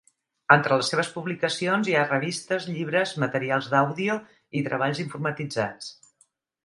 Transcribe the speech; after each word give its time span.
Entre 0.53 0.77
les 0.79 0.87
seves 0.93 1.09
publicacions 1.17 1.91
hi 1.91 1.95
ha 1.99 2.05
revistes, 2.07 2.65
llibres, 2.77 3.13
materials 3.25 3.69
d'àudio 3.75 4.17
i 4.61 4.65
treballs 4.71 5.03
informatitzats. 5.05 5.93